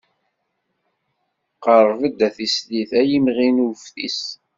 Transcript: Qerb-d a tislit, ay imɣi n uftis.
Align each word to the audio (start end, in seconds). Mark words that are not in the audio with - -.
Qerb-d 1.63 2.19
a 2.27 2.29
tislit, 2.35 2.91
ay 2.99 3.09
imɣi 3.17 3.49
n 3.49 3.63
uftis. 3.67 4.21